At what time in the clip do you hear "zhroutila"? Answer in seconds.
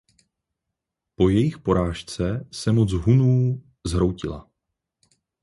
3.85-4.51